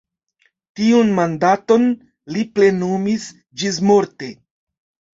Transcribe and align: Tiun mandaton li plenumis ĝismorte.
Tiun 0.79 1.11
mandaton 1.19 1.87
li 2.33 2.49
plenumis 2.57 3.31
ĝismorte. 3.63 4.35